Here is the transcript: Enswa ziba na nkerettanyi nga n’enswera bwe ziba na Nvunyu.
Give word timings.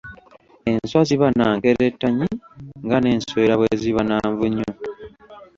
Enswa 0.71 1.01
ziba 1.07 1.27
na 1.37 1.47
nkerettanyi 1.57 2.27
nga 2.85 2.97
n’enswera 2.99 3.53
bwe 3.59 3.69
ziba 3.81 4.01
na 4.09 4.17
Nvunyu. 4.31 4.67